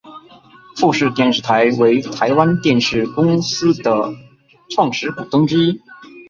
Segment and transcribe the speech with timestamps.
[0.77, 4.11] 富士电视台为台湾电视公司的
[4.71, 5.79] 创始股东之一。